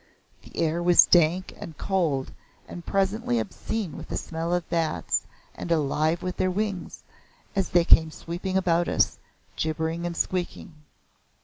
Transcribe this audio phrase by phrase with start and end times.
[0.41, 2.33] The air was dank and cold
[2.67, 7.03] and presently obscene with the smell of bats, and alive with their wings,
[7.55, 9.19] as they came sweeping about us,
[9.55, 10.73] gibbering and squeaking.